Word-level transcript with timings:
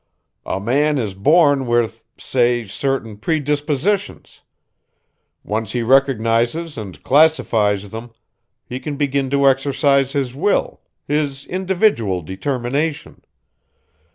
A 0.47 0.59
man 0.59 0.97
is 0.97 1.13
born 1.13 1.67
with, 1.67 2.05
say, 2.17 2.65
certain 2.65 3.17
predispositions. 3.17 4.41
Once 5.43 5.73
he 5.73 5.83
recognizes 5.83 6.75
and 6.75 7.03
classifies 7.03 7.89
them, 7.91 8.09
he 8.65 8.79
can 8.79 8.95
begin 8.97 9.29
to 9.29 9.47
exercise 9.47 10.13
his 10.13 10.33
will, 10.33 10.81
his 11.07 11.45
individual 11.45 12.23
determination. 12.23 13.21